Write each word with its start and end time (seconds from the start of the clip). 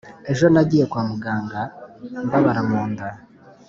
ejo 0.31 0.45
nagiye 0.53 0.85
kwa 0.91 1.01
muganga 1.09 1.61
mbabara 2.25 2.61
mu 2.69 2.81
nda, 2.89 3.07